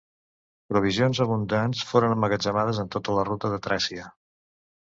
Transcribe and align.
Provisions 0.71 1.21
abundants 1.25 1.83
foren 1.91 2.15
emmagatzemades 2.17 2.81
en 2.85 2.91
tota 2.99 3.19
la 3.21 3.29
ruta 3.31 3.55
de 3.55 3.63
Tràcia. 3.69 4.11